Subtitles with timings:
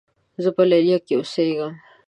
[0.43, 1.73] زۀ په لیلیه کې اوسېږم.